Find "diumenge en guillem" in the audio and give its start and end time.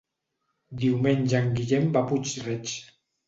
0.83-1.87